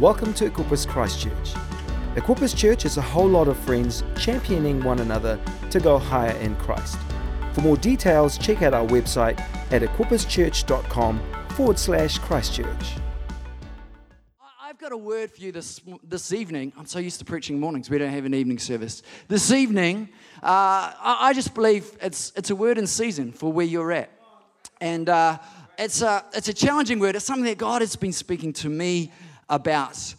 [0.00, 1.54] Welcome to Equippers Christchurch.
[2.16, 6.54] Equippers Church is a whole lot of friends championing one another to go higher in
[6.56, 6.98] Christ.
[7.54, 9.40] For more details, check out our website
[9.72, 12.96] at equipperschurch.com forward slash Christchurch.
[14.60, 16.74] I've got a word for you this, this evening.
[16.76, 19.02] I'm so used to preaching mornings, we don't have an evening service.
[19.28, 20.10] This evening,
[20.42, 24.10] uh, I, I just believe it's, it's a word in season for where you're at.
[24.78, 25.38] And uh,
[25.78, 27.16] it's, a, it's a challenging word.
[27.16, 29.10] It's something that God has been speaking to me
[29.48, 30.14] about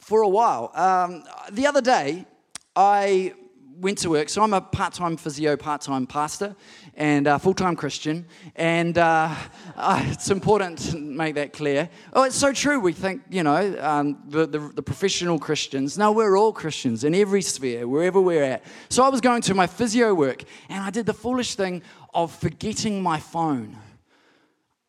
[0.00, 0.70] for a while.
[0.74, 2.26] Um, the other day,
[2.74, 3.34] I
[3.78, 4.28] went to work.
[4.28, 6.54] So I'm a part-time physio, part-time pastor,
[6.94, 8.26] and a full-time Christian.
[8.56, 9.34] And uh,
[9.78, 11.88] it's important to make that clear.
[12.12, 12.80] Oh, it's so true.
[12.80, 15.96] We think, you know, um, the, the, the professional Christians.
[15.96, 18.64] No, we're all Christians in every sphere, wherever we're at.
[18.88, 22.34] So I was going to my physio work, and I did the foolish thing of
[22.34, 23.76] forgetting my phone.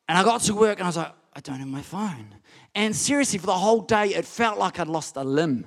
[0.08, 2.35] And I got to work, and I was like, I don't have my phone.
[2.75, 5.66] And seriously, for the whole day, it felt like I'd lost a limb.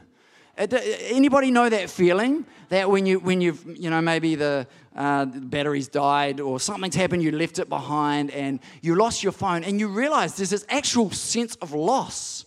[0.59, 5.41] Anybody know that feeling that when you when you've you know maybe the, uh, the
[5.41, 9.81] batteries died or something's happened, you left it behind and you lost your phone and
[9.81, 12.45] you realize there's this actual sense of loss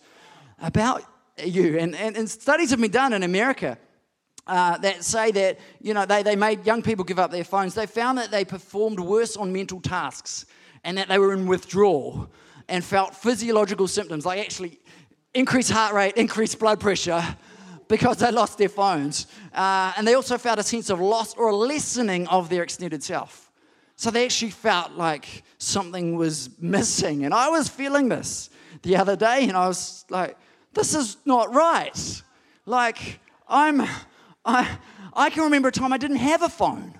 [0.62, 1.04] about
[1.44, 1.80] you.
[1.80, 3.80] And, and, and studies have been done in America
[4.46, 7.74] uh, that say that you know they, they made young people give up their phones.
[7.74, 10.46] They found that they performed worse on mental tasks
[10.84, 12.30] and that they were in withdrawal
[12.68, 14.80] and felt physiological symptoms like actually
[15.34, 17.24] increased heart rate, increased blood pressure
[17.88, 19.28] because they lost their phones.
[19.54, 23.04] Uh, and they also felt a sense of loss or a lessening of their extended
[23.04, 23.52] self.
[23.96, 27.26] So they actually felt like something was missing.
[27.26, 28.50] And I was feeling this
[28.82, 30.38] the other day, and I was like,
[30.74, 32.22] this is not right.
[32.66, 33.82] Like, I'm,
[34.44, 34.78] I,
[35.14, 36.94] I can remember a time I didn't have a phone.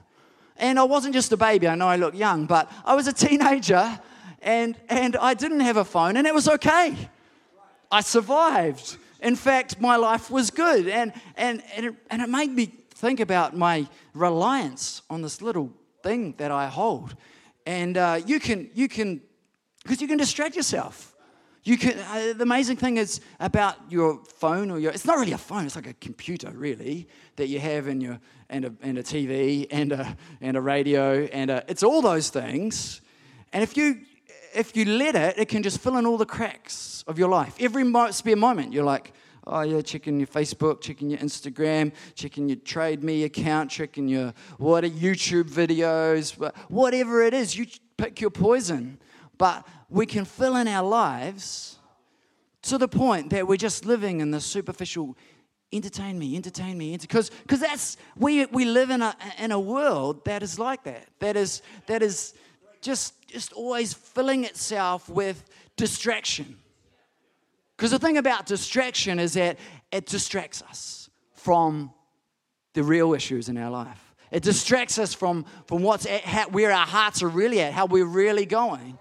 [0.58, 3.14] And I wasn't just a baby, I know I look young, but I was a
[3.14, 4.00] teenager
[4.46, 6.96] and, and I didn't have a phone, and it was okay.
[7.92, 8.98] I survived.
[9.22, 10.88] In fact, my life was good.
[10.88, 15.74] And, and, and, it, and it made me think about my reliance on this little
[16.04, 17.16] thing that I hold.
[17.66, 19.22] And uh, you can, you can,
[19.82, 21.16] because you can distract yourself.
[21.64, 25.32] You can, uh, the amazing thing is about your phone or your, it's not really
[25.32, 27.08] a phone, it's like a computer really
[27.38, 28.20] that you have in your,
[28.52, 32.30] and a, and a TV and a, and a radio and a, it's all those
[32.30, 33.02] things.
[33.52, 34.02] And if you,
[34.56, 37.56] if you let it, it can just fill in all the cracks of your life.
[37.60, 39.14] Every spare moment, you're like,
[39.46, 44.34] oh yeah, checking your Facebook, checking your Instagram, checking your Trade Me account, checking your
[44.58, 46.34] what are YouTube videos,
[46.70, 47.68] whatever it is, you
[47.98, 49.00] pick your poison.
[49.38, 51.78] But we can fill in our lives
[52.64, 55.16] to the point that we're just living in the superficial
[55.74, 60.24] entertain me, entertain me, because because that's we we live in a in a world
[60.26, 61.08] that is like that.
[61.20, 62.34] That is that is
[62.86, 65.44] just, just always filling itself with
[65.76, 66.58] distraction.
[67.76, 69.58] Because the thing about distraction is that
[69.92, 71.92] it distracts us from
[72.74, 74.16] the real issues in our life.
[74.32, 77.86] It distracts us from, from what's at, how, where our hearts are really at, how
[77.86, 78.98] we're really going.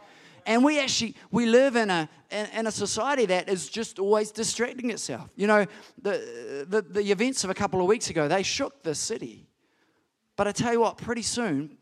[0.47, 4.31] And we actually, we live in a, in, in a society that is just always
[4.31, 5.31] distracting itself.
[5.37, 5.67] You know,
[6.01, 9.47] the, the, the events of a couple of weeks ago, they shook the city.
[10.37, 11.79] But I tell you what, pretty soon,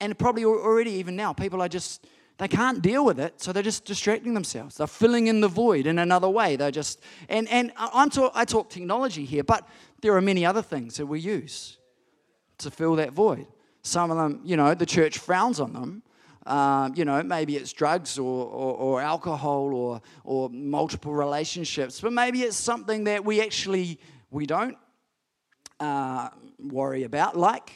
[0.00, 2.06] and probably already even now, people are just,
[2.38, 4.76] they can't deal with it, so they're just distracting themselves.
[4.76, 6.56] They're filling in the void in another way.
[6.56, 9.68] They're just, and, and I'm talk, I talk technology here, but
[10.00, 11.78] there are many other things that we use
[12.58, 13.46] to fill that void.
[13.82, 16.02] Some of them, you know, the church frowns on them.
[16.46, 22.12] Um, you know, maybe it's drugs or, or, or, alcohol or, or multiple relationships, but
[22.12, 23.98] maybe it's something that we actually,
[24.30, 24.76] we don't
[25.80, 26.28] uh,
[26.58, 27.72] worry about, like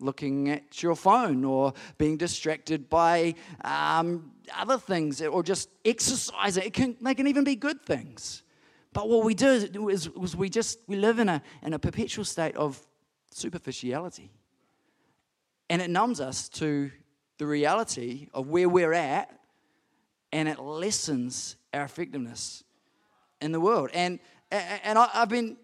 [0.00, 6.64] looking at your phone or being distracted by um, other things or just exercising.
[6.64, 8.42] It can, they can even be good things.
[8.92, 9.48] But what we do
[9.88, 12.80] is, is we just we live in a, in a perpetual state of
[13.30, 14.30] superficiality.
[15.70, 16.90] And it numbs us to
[17.36, 19.30] the reality of where we're at
[20.32, 22.64] and it lessens our effectiveness
[23.40, 23.90] in the world.
[23.94, 24.18] And,
[24.50, 25.56] and I, have been,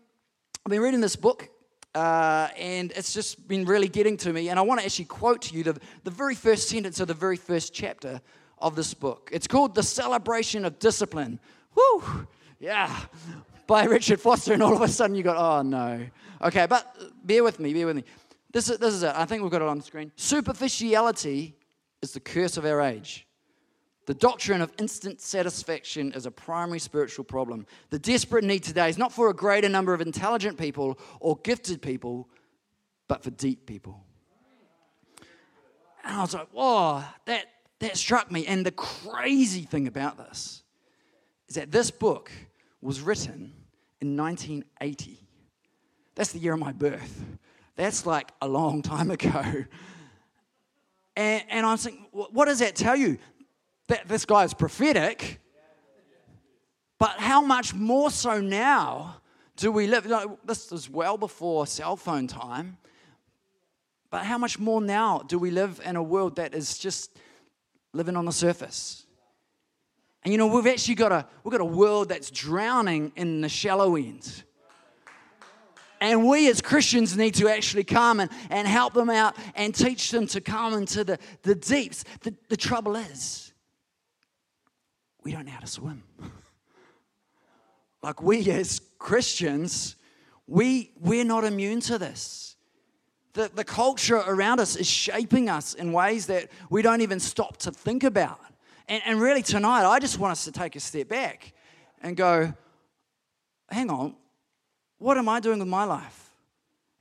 [0.65, 1.49] I've been reading this book
[1.95, 4.49] uh, and it's just been really getting to me.
[4.49, 7.15] And I want to actually quote to you the, the very first sentence of the
[7.15, 8.21] very first chapter
[8.59, 9.31] of this book.
[9.33, 11.39] It's called The Celebration of Discipline.
[11.75, 12.27] Woo!
[12.59, 12.95] Yeah.
[13.67, 16.07] By Richard Foster, and all of a sudden you go, oh no.
[16.43, 16.97] Okay, but
[17.27, 18.05] bear with me, bear with me.
[18.53, 19.13] This is, this is it.
[19.15, 20.13] I think we've got it on the screen.
[20.17, 21.57] Superficiality
[22.03, 23.27] is the curse of our age.
[24.07, 27.67] The doctrine of instant satisfaction is a primary spiritual problem.
[27.91, 31.81] The desperate need today is not for a greater number of intelligent people or gifted
[31.81, 32.29] people,
[33.09, 34.05] but for deep people.
[36.05, 37.47] And I was like, whoa, that,
[37.79, 38.47] that struck me.
[38.47, 40.63] And the crazy thing about this
[41.49, 42.31] is that this book
[42.83, 43.55] was written
[44.03, 45.19] in 1980.
[46.15, 47.25] That's the year of my birth.
[47.77, 49.65] That's like a long time ago.
[51.17, 53.19] And, and I'm saying, what does that tell you?
[53.89, 55.41] That this guy is prophetic.
[56.99, 59.17] But how much more so now
[59.57, 60.05] do we live?
[60.05, 62.79] You know, this is well before cell phone time.
[64.11, 67.19] But how much more now do we live in a world that is just
[67.93, 69.05] living on the surface?
[70.23, 73.49] And you know, we've actually got a we've got a world that's drowning in the
[73.49, 74.45] shallow end.
[76.01, 80.11] And we as Christians need to actually come and, and help them out and teach
[80.11, 82.05] them to come into the, the deeps.
[82.21, 83.44] The, the trouble is,
[85.25, 86.03] we don't know how to swim.
[88.03, 89.97] like we as Christians,
[90.47, 92.57] we, we're not immune to this.
[93.33, 97.57] The, the culture around us is shaping us in ways that we don't even stop
[97.59, 98.39] to think about.
[98.87, 101.53] And, and really, tonight, I just want us to take a step back
[102.03, 102.53] and go,
[103.71, 104.15] hang on,
[104.99, 106.31] what am I doing with my life?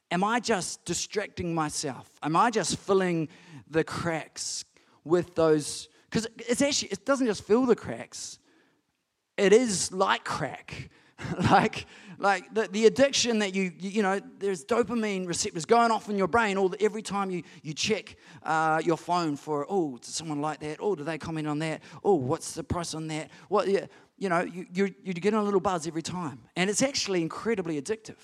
[0.09, 2.09] Am I just distracting myself?
[2.23, 3.27] Am I just filling
[3.69, 4.63] the cracks
[5.03, 5.89] with those?
[6.13, 8.37] Because it's actually, it doesn't just fill the cracks,
[9.35, 10.91] it is like crack.
[11.49, 11.87] like,
[12.19, 16.17] like the, the addiction that you, you, you, know, there's dopamine receptors going off in
[16.17, 20.13] your brain all the, every time you, you check uh, your phone for, oh, does
[20.13, 20.77] someone like that?
[20.79, 21.81] Oh, do they comment on that?
[22.03, 23.31] Oh, what's the price on that?
[23.47, 23.87] What, yeah,
[24.19, 26.41] you know, you, you're, you're getting a little buzz every time.
[26.55, 28.19] And it's actually incredibly addictive.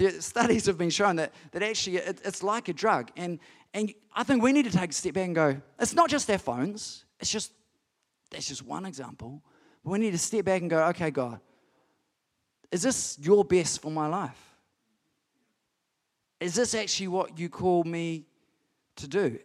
[0.00, 3.10] The studies have been shown that, that actually it, it's like a drug.
[3.18, 3.38] And,
[3.74, 6.30] and I think we need to take a step back and go, it's not just
[6.30, 7.52] our phones, it's just,
[8.30, 9.42] that's just one example.
[9.84, 11.38] We need to step back and go, okay, God,
[12.72, 14.40] is this your best for my life?
[16.40, 18.24] Is this actually what you call me
[18.96, 19.38] to do?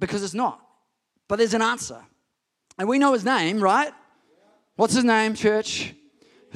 [0.00, 0.60] Because it's not.
[1.28, 2.02] But there's an answer.
[2.76, 3.92] And we know his name, right?
[4.74, 5.94] What's his name, church?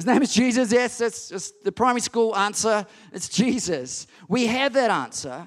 [0.01, 0.71] His name is Jesus.
[0.71, 2.87] Yes, that's, just the primary school answer.
[3.13, 4.07] It's Jesus.
[4.27, 5.45] We have that answer.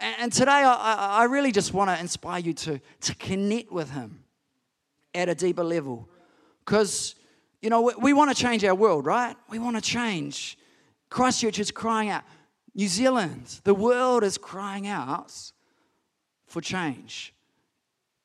[0.00, 4.24] And today, I, really just want to inspire you to, to connect with him
[5.14, 6.08] at a deeper level.
[6.64, 7.14] Because,
[7.60, 9.36] you know, we want to change our world, right?
[9.48, 10.58] We want to change.
[11.08, 12.24] Christchurch is crying out.
[12.74, 15.32] New Zealand, the world is crying out
[16.48, 17.32] for change.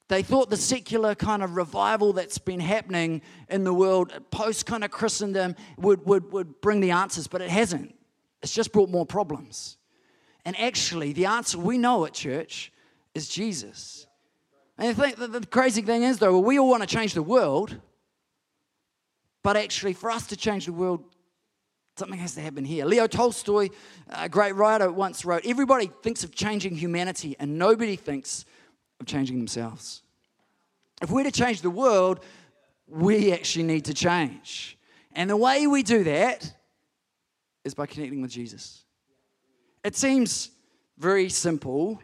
[0.10, 4.84] They thought the secular kind of revival that's been happening in the world, post kind
[4.84, 7.94] of Christendom, would, would, would bring the answers, but it hasn't.
[8.42, 9.78] It's just brought more problems.
[10.46, 12.72] And actually, the answer we know at church
[13.14, 14.08] is Jesus.
[14.78, 17.76] And the, the crazy thing is, though, we all want to change the world,
[19.44, 21.04] but actually, for us to change the world,
[21.98, 22.86] something has to happen here.
[22.86, 23.70] Leo Tolstoy,
[24.10, 28.46] a great writer, once wrote Everybody thinks of changing humanity, and nobody thinks
[29.00, 30.02] of changing themselves.
[31.02, 32.20] If we're to change the world,
[32.88, 34.78] we actually need to change.
[35.14, 36.54] And the way we do that
[37.64, 38.84] is by connecting with Jesus.
[39.84, 40.52] It seems
[40.98, 42.00] very simple,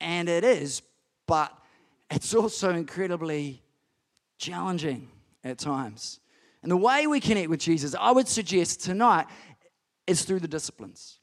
[0.00, 0.82] and it is,
[1.26, 1.52] but
[2.10, 3.62] it's also incredibly
[4.38, 5.08] challenging
[5.44, 6.20] at times.
[6.62, 9.26] And the way we connect with Jesus, I would suggest tonight,
[10.06, 11.18] is through the disciplines.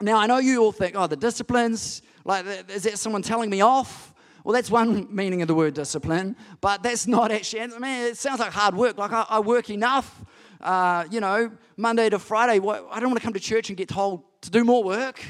[0.00, 3.60] Now, I know you all think, oh, the disciplines, like, is that someone telling me
[3.60, 4.14] off?
[4.44, 8.16] Well, that's one meaning of the word discipline, but that's not actually, I mean, it
[8.16, 8.96] sounds like hard work.
[8.96, 10.24] Like I, I work enough,
[10.60, 12.54] uh, you know, Monday to Friday.
[12.54, 15.22] I don't want to come to church and get told to do more work.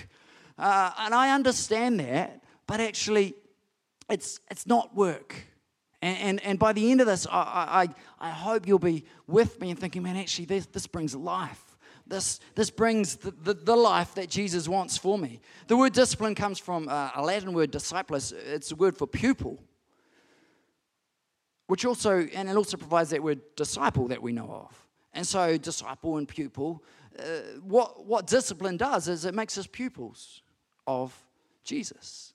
[0.58, 3.34] Uh, and I understand that, but actually,
[4.08, 5.34] it's, it's not work.
[6.02, 7.88] And, and, and by the end of this, I,
[8.20, 11.69] I, I hope you'll be with me and thinking, man, actually, this, this brings life.
[12.10, 15.40] This, this brings the, the, the, life that Jesus wants for me.
[15.68, 18.32] The word discipline comes from uh, a Latin word, discipulus.
[18.32, 19.62] It's a word for pupil,
[21.68, 24.88] which also, and it also provides that word disciple that we know of.
[25.14, 26.82] And so, disciple and pupil,
[27.16, 27.22] uh,
[27.62, 30.42] what, what discipline does is it makes us pupils
[30.88, 31.16] of
[31.62, 32.32] Jesus.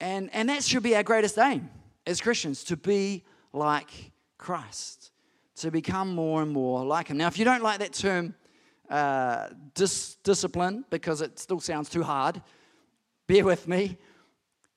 [0.00, 1.68] And, and that should be our greatest aim
[2.06, 3.90] as Christians to be like
[4.38, 5.12] Christ,
[5.56, 7.18] to become more and more like Him.
[7.18, 8.34] Now, if you don't like that term,
[8.90, 12.40] uh, dis- discipline because it still sounds too hard.
[13.26, 13.98] Bear with me.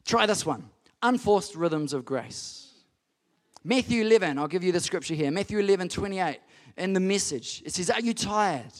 [0.06, 0.70] Try this one
[1.02, 2.70] unforced rhythms of grace.
[3.64, 5.32] Matthew 11, I'll give you the scripture here.
[5.32, 6.40] Matthew 11, 28,
[6.78, 8.72] in the message, it says, Are you tired,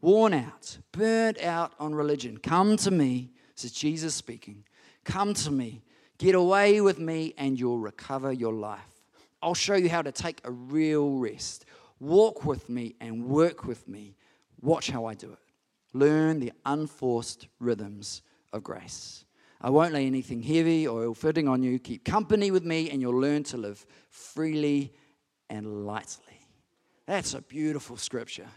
[0.00, 2.38] worn out, burnt out on religion?
[2.38, 4.64] Come to me, this is Jesus speaking.
[5.04, 5.82] Come to me,
[6.18, 8.80] get away with me, and you'll recover your life.
[9.42, 11.66] I'll show you how to take a real rest.
[12.00, 14.16] Walk with me and work with me
[14.64, 15.38] Watch how I do it.
[15.92, 19.26] Learn the unforced rhythms of grace.
[19.60, 21.78] I won't lay anything heavy or ill fitting on you.
[21.78, 24.92] Keep company with me, and you'll learn to live freely
[25.50, 26.40] and lightly.
[27.06, 28.48] That's a beautiful scripture.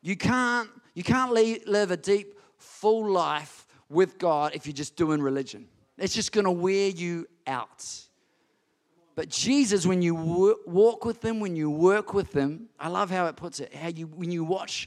[0.00, 5.20] You can't, you can't live a deep, full life with God if you're just doing
[5.20, 5.66] religion.
[5.98, 7.84] It's just going to wear you out.
[9.16, 10.14] But Jesus, when you
[10.66, 13.74] walk with Him, when you work with Him, I love how it puts it.
[13.74, 14.86] How you, when you watch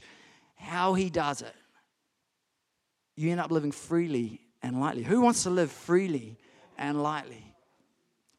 [0.60, 1.54] how He does it,
[3.16, 5.02] you end up living freely and lightly.
[5.02, 6.38] Who wants to live freely
[6.78, 7.50] and lightly?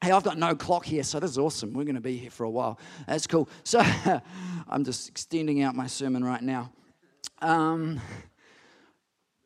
[0.04, 1.74] Hey, I've got no clock here, so this is awesome.
[1.74, 2.80] We're going to be here for a while.
[3.08, 3.48] That's cool.
[3.64, 3.80] So
[4.68, 6.72] I'm just extending out my sermon right now.
[7.40, 8.02] Um,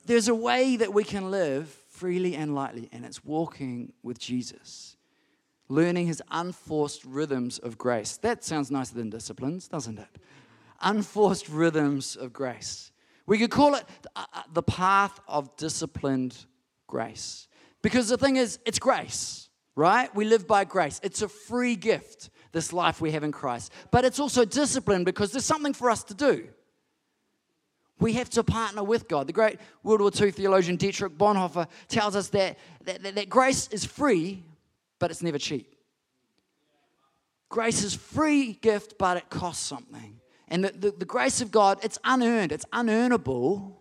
[0.05, 4.95] there's a way that we can live freely and lightly, and it's walking with Jesus,
[5.67, 8.15] learning his unforced rhythms of grace.
[8.17, 10.07] That sounds nicer than disciplines, doesn't it?
[10.81, 12.91] Unforced rhythms of grace.
[13.25, 16.37] We could call it uh, uh, the path of disciplined
[16.87, 17.47] grace.
[17.81, 20.13] Because the thing is, it's grace right?
[20.15, 20.99] We live by grace.
[21.03, 23.71] It's a free gift, this life we have in Christ.
[23.91, 26.47] But it's also discipline because there's something for us to do.
[27.99, 29.27] We have to partner with God.
[29.27, 33.69] The great World War II theologian Dietrich Bonhoeffer tells us that, that, that, that grace
[33.69, 34.43] is free,
[34.99, 35.75] but it's never cheap.
[37.47, 40.19] Grace is free gift, but it costs something.
[40.47, 43.73] And the, the, the grace of God, it's unearned, it's unearnable.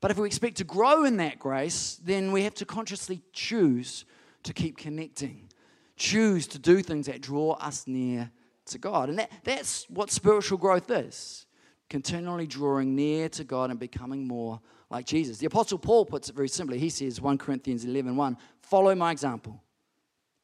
[0.00, 4.04] But if we expect to grow in that grace, then we have to consciously choose
[4.44, 5.48] to keep connecting.
[5.96, 8.30] Choose to do things that draw us near
[8.66, 9.08] to God.
[9.08, 11.46] And that, that's what spiritual growth is
[11.88, 15.38] continually drawing near to God and becoming more like Jesus.
[15.38, 16.78] The Apostle Paul puts it very simply.
[16.78, 19.62] He says, 1 Corinthians 11 1, follow my example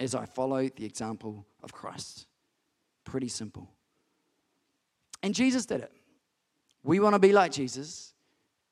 [0.00, 2.26] as I follow the example of Christ.
[3.04, 3.68] Pretty simple.
[5.22, 5.92] And Jesus did it.
[6.82, 8.12] We want to be like Jesus,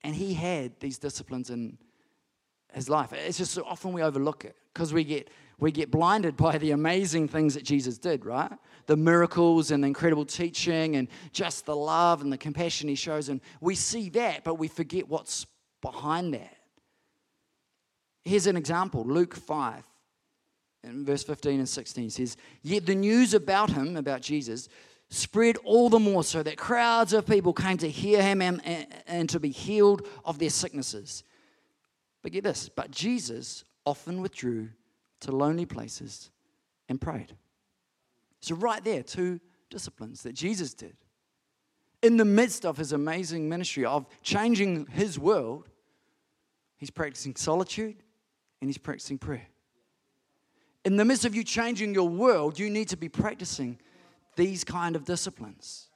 [0.03, 1.79] and he had these disciplines in
[2.73, 3.13] his life.
[3.13, 5.31] It's just so often we overlook it because we get
[5.61, 8.51] we get blinded by the amazing things that Jesus did, right?
[8.87, 13.29] The miracles and the incredible teaching and just the love and the compassion he shows.
[13.29, 15.47] And we see that, but we forget what's
[15.83, 16.57] behind that.
[18.25, 19.85] Here's an example Luke 5,
[20.85, 24.69] in verse 15 and 16 says, Yet the news about him, about Jesus,
[25.11, 28.87] spread all the more so that crowds of people came to hear him and, and,
[29.07, 31.25] and to be healed of their sicknesses.
[32.23, 34.69] But get this, but Jesus often withdrew
[35.21, 36.31] to lonely places
[36.89, 37.35] and prayed.
[38.41, 40.97] So, right there, two disciplines that Jesus did.
[42.03, 45.69] In the midst of his amazing ministry of changing his world,
[46.77, 47.97] he's practicing solitude
[48.61, 49.47] and he's practicing prayer.
[50.85, 53.79] In the midst of you changing your world, you need to be practicing
[54.41, 55.89] these kind of disciplines.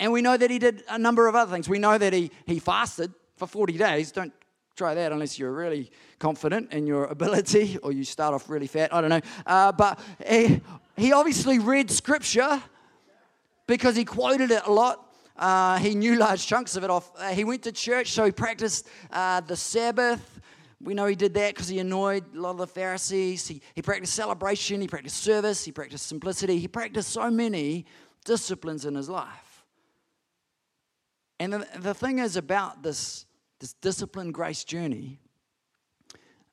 [0.00, 1.68] And we know that he did a number of other things.
[1.68, 4.10] We know that he, he fasted for 40 days.
[4.10, 4.32] Don't
[4.74, 8.92] try that unless you're really confident in your ability or you start off really fat.
[8.94, 9.20] I don't know.
[9.44, 10.62] Uh, but he,
[10.96, 12.62] he, obviously read scripture
[13.66, 15.06] because he quoted it a lot.
[15.36, 17.12] Uh, he knew large chunks of it off.
[17.18, 20.33] Uh, he went to church, so he practiced uh, the Sabbath.
[20.84, 23.48] We know he did that because he annoyed a lot of the Pharisees.
[23.48, 26.58] He, he practiced celebration, he practiced service, he practiced simplicity.
[26.58, 27.86] He practiced so many
[28.24, 29.64] disciplines in his life.
[31.40, 33.26] And the, the thing is about this
[33.60, 35.18] this disciplined grace journey,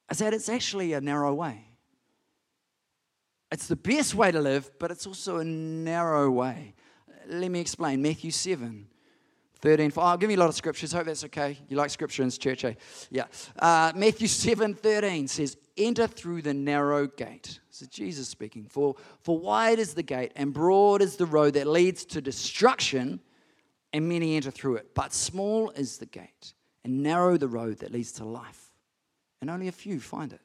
[0.10, 1.66] is that it's actually a narrow way.
[3.52, 6.74] It's the best way to live, but it's also a narrow way.
[7.28, 8.02] Let me explain.
[8.02, 8.88] Matthew 7,
[9.62, 9.94] 13.
[9.98, 10.92] I'll give you a lot of scriptures.
[10.92, 11.58] Hope that's okay.
[11.70, 12.74] You like scripture in church, eh?
[13.10, 13.26] Yeah.
[13.58, 17.60] Uh, Matthew 7, 13 says, Enter through the narrow gate.
[17.70, 18.66] So Jesus speaking.
[18.70, 23.20] For, for wide is the gate, and broad is the road that leads to destruction,
[23.94, 24.94] and many enter through it.
[24.94, 26.54] But small is the gate
[26.84, 28.74] and narrow the road that leads to life.
[29.42, 30.42] And only a few find it.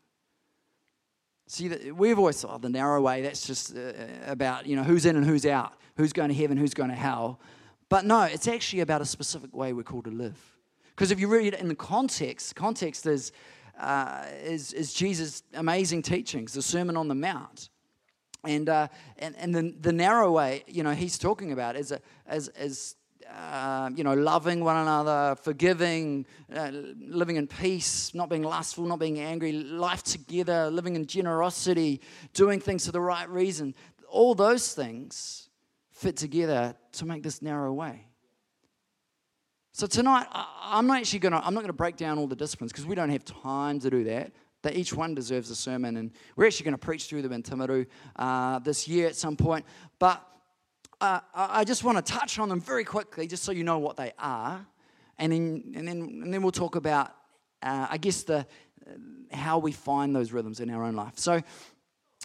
[1.48, 3.92] See, we've always thought oh, the narrow way, that's just uh,
[4.26, 6.96] about, you know, who's in and who's out, who's going to heaven, who's going to
[6.96, 7.40] hell.
[7.88, 10.38] But no, it's actually about a specific way we're called to live.
[10.90, 13.32] Because if you read it in the context, context is,
[13.78, 17.68] uh, is, is Jesus' amazing teachings, the Sermon on the Mount.
[18.44, 18.88] And, uh,
[19.18, 22.96] and, and the, the narrow way, you know, he's talking about is, a, as, as
[23.28, 28.98] uh, you know, loving one another, forgiving, uh, living in peace, not being lustful, not
[28.98, 32.00] being angry, life together, living in generosity,
[32.34, 33.74] doing things for the right reason.
[34.08, 35.45] All those things
[35.96, 38.06] fit together to make this narrow way.
[39.72, 42.36] So tonight, I'm not actually going to, I'm not going to break down all the
[42.36, 44.32] disciplines because we don't have time to do that.
[44.62, 47.42] That each one deserves a sermon, and we're actually going to preach through them in
[47.42, 47.86] Timaru
[48.16, 49.64] uh, this year at some point.
[49.98, 50.26] But
[51.00, 53.96] uh, I just want to touch on them very quickly, just so you know what
[53.96, 54.66] they are,
[55.18, 57.12] and then and then and then we'll talk about,
[57.62, 58.46] uh, I guess the
[59.30, 61.16] how we find those rhythms in our own life.
[61.16, 61.42] So,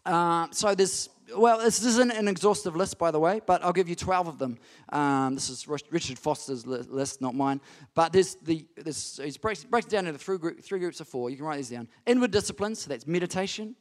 [0.06, 3.90] uh, so there's well, this isn't an exhaustive list, by the way, but I'll give
[3.90, 4.58] you 12 of them.
[4.90, 7.62] Um, this is Richard Foster's list, not mine.
[7.94, 11.08] But there's the, there's, he breaks, breaks it down into three, group, three groups of
[11.08, 11.30] four.
[11.30, 11.88] You can write these down.
[12.06, 13.76] Inward disciplines, so that's meditation.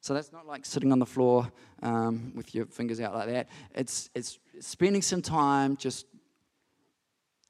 [0.00, 1.50] So that's not like sitting on the floor
[1.82, 3.48] um, with your fingers out like that.
[3.74, 6.06] It's, it's spending some time just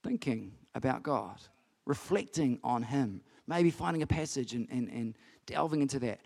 [0.04, 1.40] thinking about God,
[1.85, 6.21] reflecting on Him, maybe finding a passage and, and, and delving into that.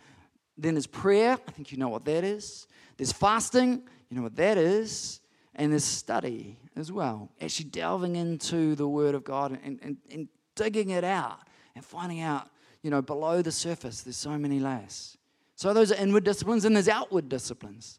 [0.59, 1.39] Then there's prayer.
[1.47, 2.67] I think you know what that is.
[2.97, 3.83] There's fasting.
[4.11, 5.21] You know what that is.
[5.55, 7.31] And there's study as well.
[7.41, 11.39] Actually delving into the Word of God and, and, and digging it out
[11.75, 12.51] and finding out,
[12.83, 15.17] you know, below the surface, there's so many layers.
[15.55, 17.99] So those are inward disciplines, and there's outward disciplines.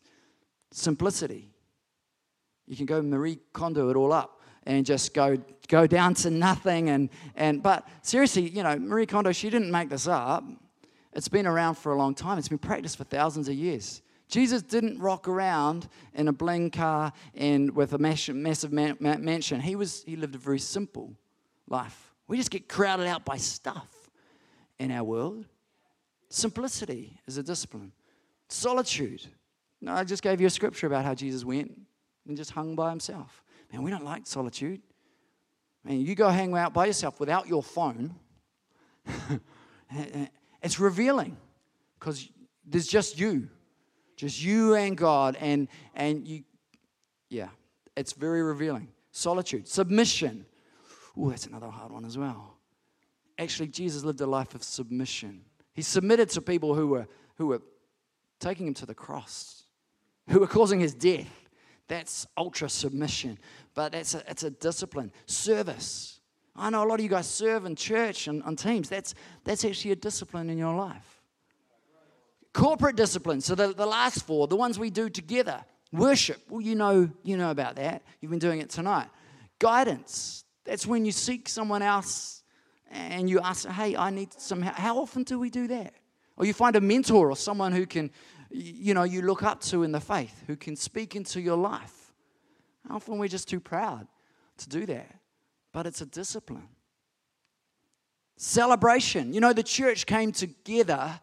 [0.72, 1.52] Simplicity.
[2.68, 5.38] You can go Marie Kondo it all up and just go
[5.68, 9.90] go down to nothing and and but seriously, you know, Marie Kondo, she didn't make
[9.90, 10.44] this up.
[11.14, 12.38] It's been around for a long time.
[12.38, 14.02] It's been practiced for thousands of years.
[14.28, 19.60] Jesus didn't rock around in a bling car and with a massive mansion.
[19.60, 21.16] He, was, he lived a very simple
[21.68, 22.14] life.
[22.28, 23.88] We just get crowded out by stuff
[24.78, 25.46] in our world.
[26.30, 27.92] Simplicity is a discipline.
[28.50, 29.26] Solitude.
[29.82, 31.76] No, I just gave you a scripture about how Jesus went
[32.28, 33.44] and just hung by himself.
[33.74, 34.82] Man, we don't like solitude.
[35.84, 38.14] Man, you go hang out by yourself without your phone.
[40.62, 41.38] It's revealing
[42.00, 42.30] because
[42.66, 43.50] there's just you,
[44.16, 46.44] just you and God, and and you,
[47.30, 47.50] yeah,
[47.96, 48.90] it's very revealing.
[49.12, 50.46] Solitude, submission.
[51.18, 52.58] Oh, that's another hard one as well.
[53.38, 55.42] Actually, Jesus lived a life of submission.
[55.74, 57.62] He submitted to people who were who were
[58.40, 59.64] taking him to the cross,
[60.30, 61.50] who were causing his death.
[61.88, 63.40] That's ultra submission,
[63.74, 65.12] but that's a, it's a discipline.
[65.26, 66.19] Service.
[66.60, 68.90] I know a lot of you guys serve in church and on teams.
[68.90, 71.22] That's, that's actually a discipline in your life.
[72.54, 73.42] Corporate discipline.
[73.42, 75.64] So the, the last four, the ones we do together.
[75.92, 76.42] Worship.
[76.50, 78.04] Well, you know, you know about that.
[78.20, 79.08] You've been doing it tonight.
[79.60, 80.44] Guidance.
[80.66, 82.44] That's when you seek someone else
[82.92, 84.76] and you ask, hey, I need some help.
[84.76, 85.94] How often do we do that?
[86.38, 88.12] Or you find a mentor or someone who can,
[88.50, 92.14] you know, you look up to in the faith, who can speak into your life.
[92.88, 94.08] How often we're just too proud
[94.58, 95.19] to do that
[95.72, 96.68] but it's a discipline.
[98.38, 99.34] Celebration.
[99.34, 101.20] You know, the church came together.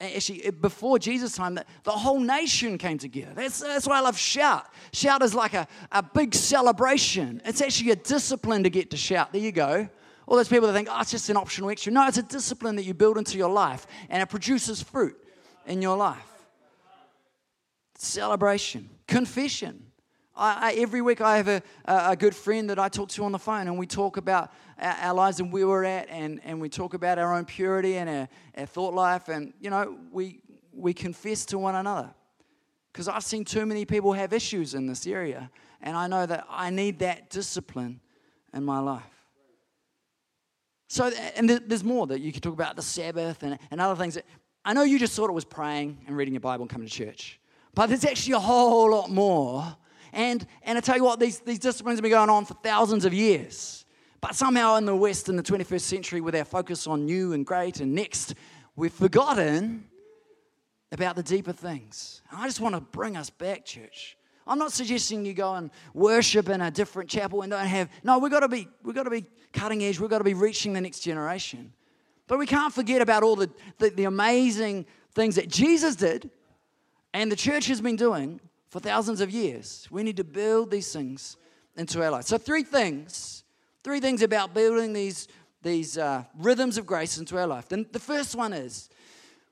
[0.00, 3.32] Actually, before Jesus' time, the whole nation came together.
[3.34, 4.66] That's, that's why I love shout.
[4.92, 7.40] Shout is like a, a big celebration.
[7.44, 9.32] It's actually a discipline to get to shout.
[9.32, 9.88] There you go.
[10.26, 11.92] All those people that think, oh, it's just an optional extra.
[11.92, 15.16] No, it's a discipline that you build into your life and it produces fruit
[15.66, 16.30] in your life.
[17.96, 19.86] Celebration, confession.
[20.36, 23.32] I, I, every week I have a, a, good friend that I talk to on
[23.32, 26.60] the phone, and we talk about our, our, lives and where we're at, and, and
[26.60, 30.40] we talk about our own purity and our, our thought life, and you know we
[30.72, 32.12] we confess to one another
[32.92, 36.46] because I've seen too many people have issues in this area, and I know that
[36.50, 38.00] I need that discipline
[38.52, 39.02] in my life.
[40.88, 44.14] So, and there's more that you could talk about the Sabbath and, and other things.
[44.14, 44.24] That,
[44.64, 46.92] I know you just thought it was praying and reading your Bible and coming to
[46.92, 47.40] church,
[47.74, 49.76] but there's actually a whole lot more
[50.14, 53.04] and, and I tell you what, these, these disciplines have been going on for thousands
[53.04, 53.84] of years.
[54.20, 57.44] But somehow in the West, in the 21st century, with our focus on new and
[57.44, 58.34] great and next,
[58.76, 59.84] we've forgotten
[60.92, 62.22] about the deeper things.
[62.30, 64.16] And I just want to bring us back, church.
[64.46, 67.90] I'm not suggesting you go and worship in a different chapel and don't have.
[68.02, 69.98] No, we've got to be, we've got to be cutting edge.
[69.98, 71.72] We've got to be reaching the next generation.
[72.26, 76.30] But we can't forget about all the, the, the amazing things that Jesus did
[77.12, 78.40] and the church has been doing
[78.74, 79.86] for thousands of years.
[79.88, 81.36] We need to build these things
[81.76, 82.24] into our life.
[82.24, 83.44] So, three things,
[83.84, 85.28] three things about building these,
[85.62, 87.68] these uh, rhythms of grace into our life.
[87.68, 88.90] Then the first one is,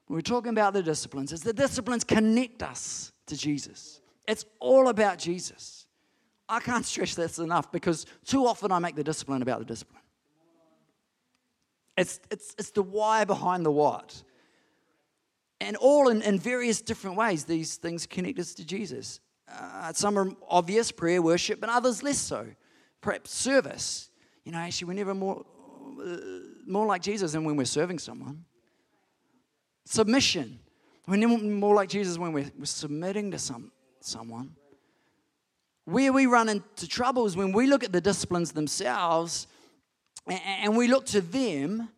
[0.08, 4.00] when we're talking about the disciplines, is the disciplines connect us to Jesus.
[4.26, 5.86] It's all about Jesus.
[6.48, 10.02] I can't stress this enough because too often I make the discipline about the discipline.
[11.96, 14.20] It's, it's, it's the why behind the what.
[15.62, 19.20] And all in, in various different ways, these things connect us to Jesus.
[19.48, 22.48] Uh, some are obvious, prayer, worship, but others less so.
[23.00, 24.10] Perhaps service.
[24.44, 25.44] You know, actually, we're never more,
[26.04, 26.16] uh,
[26.66, 28.44] more like Jesus than when we're serving someone.
[29.84, 30.58] Submission.
[31.06, 33.70] We're never more like Jesus when we're, we're submitting to some,
[34.00, 34.56] someone.
[35.84, 39.46] Where we run into trouble is when we look at the disciplines themselves
[40.26, 41.88] and, and we look to them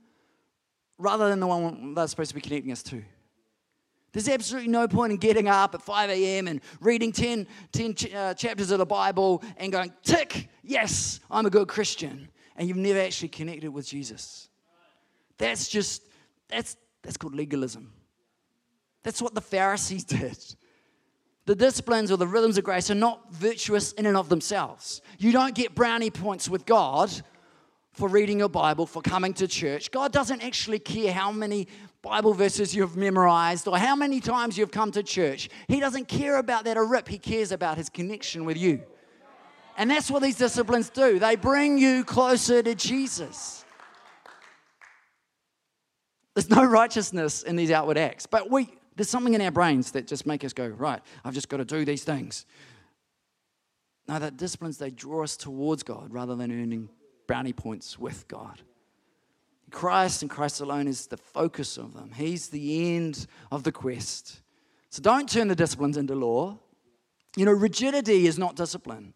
[0.99, 3.03] rather than the one that's supposed to be connecting us to.
[4.15, 6.47] There's absolutely no point in getting up at 5 a.m.
[6.47, 11.47] and reading 10, 10 ch- uh, chapters of the Bible and going, tick, yes, I'm
[11.47, 12.29] a good Christian.
[12.55, 14.49] And you've never actually connected with Jesus.
[15.37, 16.05] That's just,
[16.47, 17.93] that's, that's called legalism.
[19.03, 20.39] That's what the Pharisees did.
[21.47, 25.03] The disciplines or the rhythms of grace are not virtuous in and of themselves.
[25.19, 27.11] You don't get brownie points with God
[27.95, 29.91] for reading your Bible, for coming to church.
[29.91, 31.67] God doesn't actually care how many
[32.05, 35.49] Bible verses you've memorized or how many times you've come to church.
[35.69, 37.09] He doesn't care about that a rip.
[37.09, 38.83] He cares about his connection with you.
[39.79, 41.19] And that's what these disciplines do.
[41.19, 43.65] They bring you closer to Jesus.
[46.35, 50.07] There's no righteousness in these outward acts, but we there's something in our brains that
[50.07, 52.47] just make us go, right, I've just got to do these things.
[54.07, 56.91] No, that disciplines, they draw us towards God rather than earning
[57.27, 58.61] brownie points with God.
[59.75, 62.13] Christ and Christ alone is the focus of them.
[62.15, 64.41] He's the end of the quest.
[64.89, 66.59] So don't turn the disciplines into law.
[67.37, 69.13] You know, rigidity is not discipline.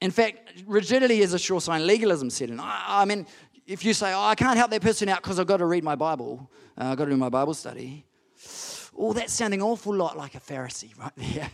[0.00, 2.58] In fact, rigidity is a sure sign legalism set in.
[2.58, 3.26] I, I mean,
[3.66, 5.84] if you say, oh, I can't help that person out because I've got to read
[5.84, 8.06] my Bible, uh, I've got to do my Bible study,
[8.96, 11.50] oh, that's sounding awful lot like a Pharisee right there.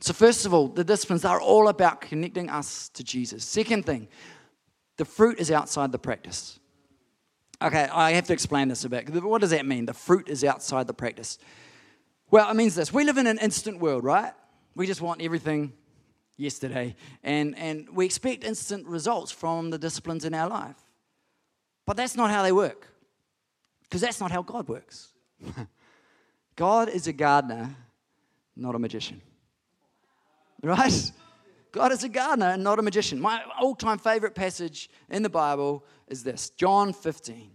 [0.00, 3.44] So, first of all, the disciplines are all about connecting us to Jesus.
[3.44, 4.08] Second thing,
[4.98, 6.58] the fruit is outside the practice.
[7.62, 9.08] Okay, I have to explain this a bit.
[9.22, 9.86] What does that mean?
[9.86, 11.38] The fruit is outside the practice.
[12.30, 14.32] Well, it means this we live in an instant world, right?
[14.74, 15.72] We just want everything
[16.36, 20.76] yesterday, and, and we expect instant results from the disciplines in our life.
[21.86, 22.86] But that's not how they work,
[23.82, 25.08] because that's not how God works.
[26.56, 27.74] God is a gardener,
[28.56, 29.20] not a magician.
[30.62, 31.12] Right?
[31.72, 33.20] God is a gardener and not a magician.
[33.20, 37.50] My all time favorite passage in the Bible is this John 15.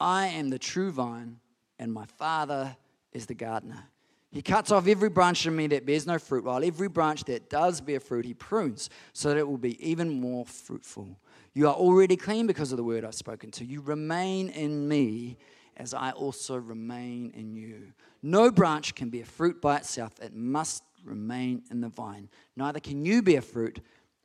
[0.00, 1.38] I am the true vine,
[1.78, 2.76] and my Father
[3.12, 3.84] is the gardener.
[4.30, 7.48] He cuts off every branch in me that bears no fruit, while every branch that
[7.48, 11.18] does bear fruit, he prunes so that it will be even more fruitful.
[11.54, 13.64] You are already clean because of the word I've spoken to.
[13.64, 15.38] You remain in me
[15.78, 17.92] as I also remain in you.
[18.22, 22.28] No branch can bear fruit by itself, it must remain in the vine.
[22.56, 23.80] Neither can you bear fruit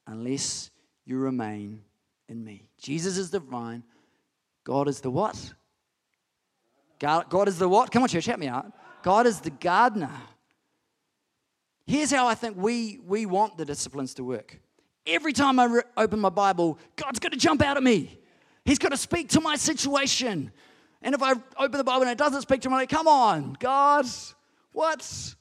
[0.07, 0.69] unless
[1.05, 1.81] you remain
[2.27, 2.67] in me.
[2.77, 3.83] Jesus is the vine.
[4.63, 5.53] God is the what?
[6.99, 7.91] God is the what?
[7.91, 8.71] Come on, church, help me out.
[9.01, 10.11] God is the gardener.
[11.85, 14.59] Here's how I think we, we want the disciplines to work.
[15.05, 18.17] Every time I re- open my Bible, God's going to jump out at me.
[18.63, 20.53] He's going to speak to my situation.
[21.01, 23.09] And if I open the Bible and it doesn't speak to me, I'm like, come
[23.09, 24.05] on, God,
[24.71, 25.35] what?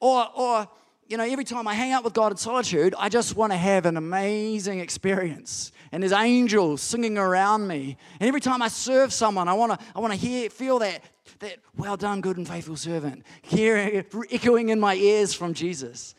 [0.00, 0.68] Or, or,
[1.06, 3.56] you know, every time I hang out with God in solitude, I just want to
[3.56, 5.72] have an amazing experience.
[5.92, 7.96] And there's angels singing around me.
[8.20, 11.02] And every time I serve someone, I want to, I want to hear, feel that
[11.40, 16.14] that well done, good and faithful servant, hearing, echoing in my ears from Jesus.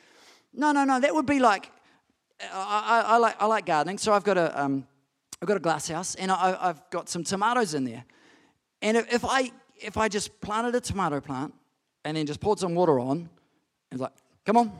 [0.53, 0.99] No, no, no.
[0.99, 1.71] That would be like
[2.41, 4.87] I, I, I like I like gardening, so I've got a um,
[5.41, 8.03] I've got a glass house, and I, have got some tomatoes in there.
[8.81, 11.53] And if, if I if I just planted a tomato plant
[12.03, 13.29] and then just poured some water on,
[13.95, 14.11] and like,
[14.45, 14.71] come on,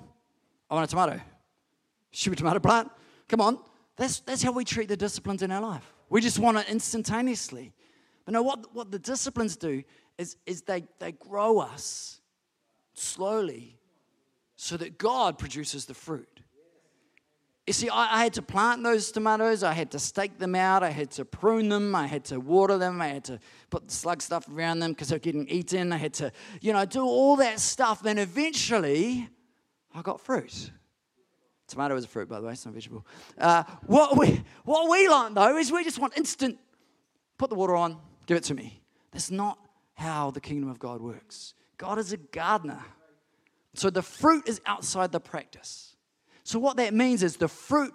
[0.70, 1.20] I want a tomato.
[2.14, 2.92] A tomato plant.
[3.30, 3.60] Come on.
[3.96, 5.94] That's that's how we treat the disciplines in our life.
[6.10, 7.74] We just want it instantaneously.
[8.26, 9.84] But no, what, what the disciplines do
[10.18, 12.20] is, is they, they grow us
[12.94, 13.78] slowly
[14.56, 16.42] so that God produces the fruit.
[17.68, 20.84] You see, I, I, had to plant those tomatoes, I had to stake them out,
[20.84, 23.40] I had to prune them, I had to water them, I had to
[23.72, 27.02] put slug stuff around them because they're getting eaten, I had to, you know, do
[27.02, 28.04] all that stuff.
[28.04, 29.30] Then eventually,
[29.96, 30.70] I got fruit.
[31.68, 33.08] Tomato is a fruit, by the way, it's not a vegetable.
[33.36, 36.60] Uh, what, we, what we learn, though, is we just want instant,
[37.40, 37.98] put the water on,
[38.28, 38.84] give it to me.
[39.12, 39.58] That's not
[39.96, 41.56] how the kingdom of God works.
[41.78, 42.84] God is a gardener.
[43.74, 45.95] So the fruit is outside the practice.
[46.46, 47.92] So what that means is the fruit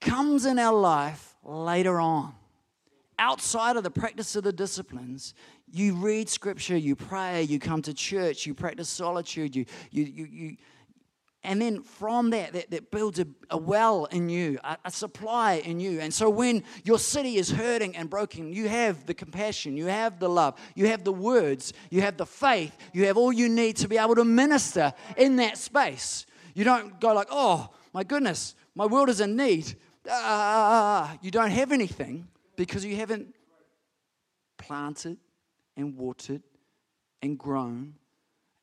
[0.00, 2.34] comes in our life later on.
[3.18, 5.34] Outside of the practice of the disciplines,
[5.70, 10.24] you read scripture, you pray, you come to church, you practice solitude, you, you, you,
[10.24, 10.56] you
[11.44, 15.54] and then from that, that, that builds a, a, well in you, a, a, supply
[15.54, 16.00] in you.
[16.00, 20.18] And so when your city is hurting and broken, you have the compassion, you have
[20.18, 23.76] the love, you have the words, you have the faith, you have all you need
[23.76, 26.26] to be able to minister in that space.
[26.54, 29.74] You don't go like, oh, my goodness, my world is in need.
[30.08, 33.34] Ah, you don't have anything because you haven't
[34.56, 35.18] planted
[35.76, 36.42] and watered
[37.22, 37.94] and grown.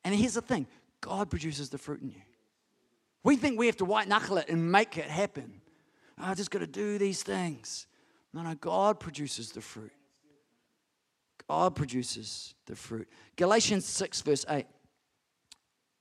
[0.04, 0.66] And here's the thing
[1.00, 2.22] God produces the fruit in you.
[3.24, 5.60] We think we have to white knuckle it and make it happen.
[6.18, 7.86] I just got to do these things.
[8.32, 9.92] No, no, God produces the fruit.
[11.48, 13.08] God produces the fruit.
[13.36, 14.66] Galatians 6, verse 8.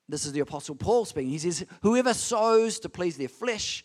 [0.08, 1.32] This is the Apostle Paul speaking.
[1.32, 3.84] He says, Whoever sows to please their flesh,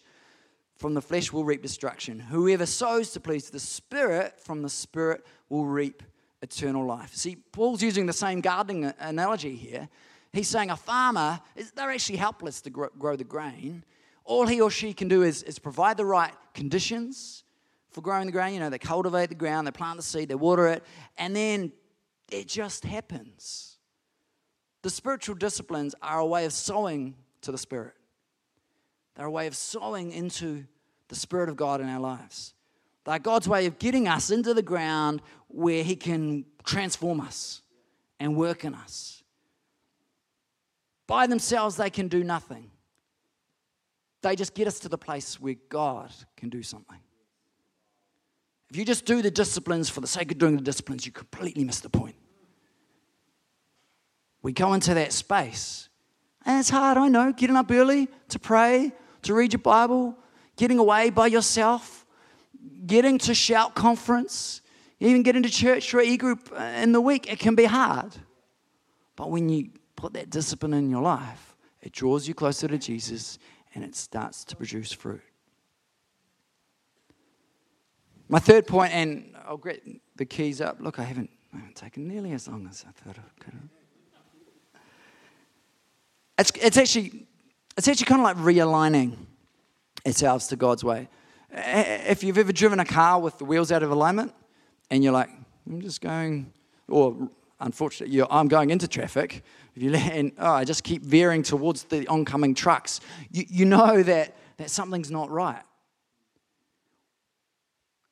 [0.76, 2.18] from the flesh will reap destruction.
[2.18, 6.02] Whoever sows to please the Spirit, from the Spirit will reap
[6.42, 7.14] eternal life.
[7.14, 9.88] See, Paul's using the same gardening analogy here.
[10.32, 11.40] He's saying a farmer,
[11.74, 13.84] they're actually helpless to grow the grain.
[14.24, 17.44] All he or she can do is, is provide the right conditions
[17.90, 18.54] for growing the grain.
[18.54, 20.84] You know, they cultivate the ground, they plant the seed, they water it,
[21.18, 21.72] and then
[22.30, 23.69] it just happens.
[24.82, 27.94] The spiritual disciplines are a way of sowing to the Spirit,
[29.14, 30.64] they're a way of sowing into
[31.08, 32.54] the Spirit of God in our lives.
[33.04, 37.62] They're God's way of getting us into the ground where He can transform us
[38.20, 39.24] and work in us.
[41.06, 42.70] By themselves, they can do nothing.
[44.22, 47.00] They just get us to the place where God can do something.
[48.70, 51.64] If you just do the disciplines for the sake of doing the disciplines, you completely
[51.64, 52.14] miss the point.
[54.42, 55.88] We go into that space,
[56.46, 60.16] and it's hard, I know, getting up early to pray, to read your Bible,
[60.56, 62.06] getting away by yourself,
[62.86, 64.62] getting to shout conference,
[64.98, 68.16] even getting to church for e group in the week, it can be hard.
[69.16, 73.38] But when you put that discipline in your life, it draws you closer to Jesus
[73.74, 75.22] and it starts to produce fruit.
[78.28, 79.82] My third point, and I'll get
[80.16, 80.78] the keys up.
[80.80, 83.79] Look, I haven't, I haven't taken nearly as long as I thought I could have.
[86.40, 87.26] It's, it's, actually,
[87.76, 89.14] it's actually kind of like realigning
[90.06, 91.06] ourselves to God's way.
[91.52, 94.32] If you've ever driven a car with the wheels out of alignment
[94.90, 95.28] and you're like,
[95.68, 96.50] I'm just going,
[96.88, 97.28] or
[97.60, 99.44] unfortunately, I'm going into traffic,
[99.76, 103.00] if you and oh, I just keep veering towards the oncoming trucks,
[103.30, 105.62] you, you know that, that something's not right.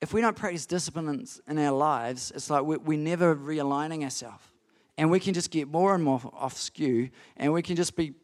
[0.02, 4.44] If we don't practice disciplines in our lives, it's like we're, we're never realigning ourselves.
[4.98, 8.14] And we can just get more and more off skew, and we can just be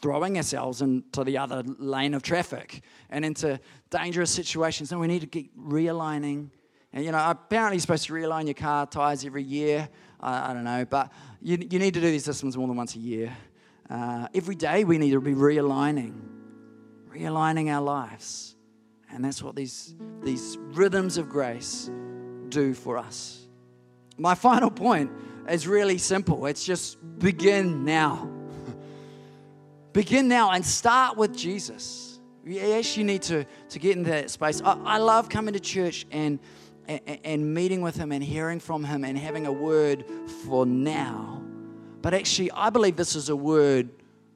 [0.00, 4.90] throwing ourselves into the other lane of traffic and into dangerous situations.
[4.90, 6.48] And we need to keep realigning.
[6.92, 9.88] And, you know, apparently you're supposed to realign your car tires every year.
[10.20, 12.96] I, I don't know, but you, you need to do these systems more than once
[12.96, 13.36] a year.
[13.88, 16.18] Uh, every day we need to be realigning,
[17.14, 18.56] realigning our lives.
[19.12, 21.90] And that's what these, these rhythms of grace
[22.48, 23.46] do for us.
[24.16, 25.10] My final point
[25.48, 28.28] is really simple it's just begin now.
[29.92, 32.18] Begin now and start with Jesus.
[32.44, 34.62] Yes, you need to, to get into that space.
[34.64, 36.38] I, I love coming to church and,
[36.88, 40.04] and, and meeting with Him and hearing from Him and having a word
[40.46, 41.42] for now.
[42.00, 43.90] But actually, I believe this is a word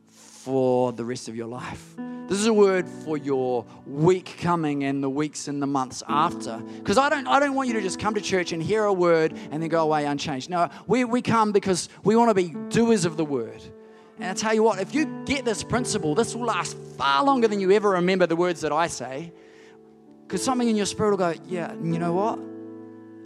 [0.09, 1.97] for the rest of your life.
[2.29, 6.59] This is a word for your week coming and the weeks and the months after.
[6.59, 8.93] Because I don't, I don't want you to just come to church and hear a
[8.93, 10.51] word and then go away unchanged.
[10.51, 13.63] No, we, we come because we want to be doers of the word.
[14.19, 17.47] And I tell you what, if you get this principle, this will last far longer
[17.47, 19.33] than you ever remember the words that I say.
[20.27, 22.41] Because something in your spirit will go, yeah, you know what?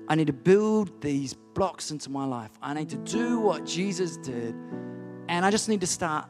[0.09, 2.51] I need to build these blocks into my life.
[2.61, 4.55] I need to do what Jesus did.
[5.29, 6.29] And I just need to start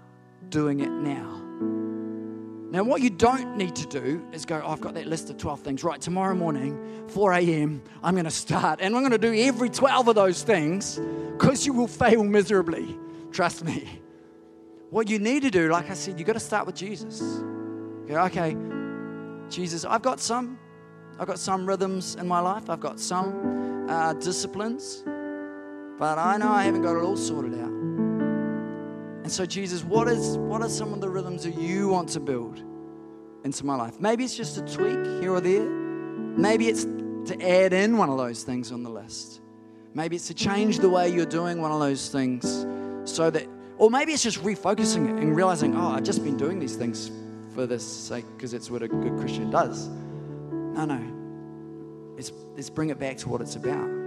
[0.51, 1.40] doing it now.
[2.71, 5.39] Now, what you don't need to do is go, oh, I've got that list of
[5.39, 5.83] 12 things.
[5.83, 8.81] Right, tomorrow morning, 4 a.m., I'm going to start.
[8.81, 11.01] And I'm going to do every 12 of those things
[11.33, 12.97] because you will fail miserably.
[13.33, 14.01] Trust me.
[14.91, 17.21] What you need to do, like I said, you've got to start with Jesus.
[18.07, 18.57] Go, okay,
[19.49, 20.57] Jesus, I've got some.
[21.19, 22.71] I've got some rhythms in my life.
[22.71, 25.03] I've got some uh, disciplines.
[25.99, 27.80] But I know I haven't got it all sorted out.
[29.31, 32.19] And so, Jesus, what, is, what are some of the rhythms that you want to
[32.19, 32.65] build
[33.45, 34.01] into my life?
[34.01, 35.71] Maybe it's just a tweak here or there.
[35.71, 39.41] Maybe it's to add in one of those things on the list.
[39.95, 42.67] Maybe it's to change the way you're doing one of those things
[43.05, 43.47] so that
[43.79, 47.13] or maybe it's just refocusing it and realizing, oh, I've just been doing these things
[47.55, 49.87] for this sake because it's what a good Christian does.
[49.87, 52.17] No, no.
[52.17, 54.00] Let's, let's bring it back to what it's about.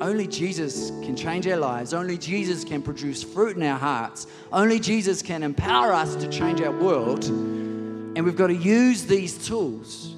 [0.00, 1.94] Only Jesus can change our lives.
[1.94, 4.26] Only Jesus can produce fruit in our hearts.
[4.52, 7.24] Only Jesus can empower us to change our world.
[7.24, 10.14] And we've got to use these tools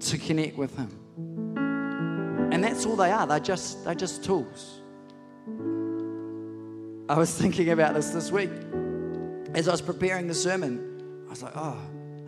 [0.00, 0.90] to connect with Him.
[2.52, 3.26] And that's all they are.
[3.26, 4.80] They're just, they're just tools.
[7.08, 8.50] I was thinking about this this week.
[9.54, 11.78] As I was preparing the sermon, I was like, oh,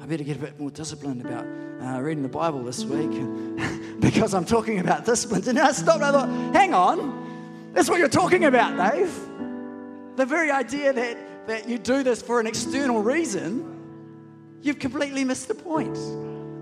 [0.01, 1.47] I better get a bit more disciplined about
[1.83, 3.11] uh, reading the Bible this week
[4.01, 5.49] because I'm talking about disciplines.
[5.49, 9.13] And I stopped and I thought, hang on, that's what you're talking about, Dave.
[10.17, 15.49] The very idea that, that you do this for an external reason, you've completely missed
[15.49, 15.99] the point.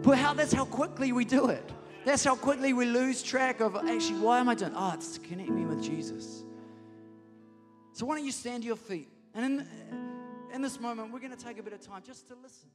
[0.03, 1.69] But how that's how quickly we do it.
[2.05, 4.73] That's how quickly we lose track of actually why am I doing?
[4.75, 6.45] Oh, it's to connect me with Jesus.
[7.93, 9.09] So why don't you stand to your feet?
[9.35, 9.69] And in,
[10.55, 12.71] in this moment, we're going to take a bit of time just to listen.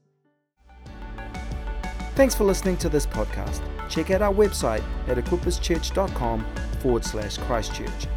[2.15, 3.61] Thanks for listening to this podcast.
[3.89, 6.45] Check out our website at equipperschurch.com
[6.79, 8.07] forward slash Christchurch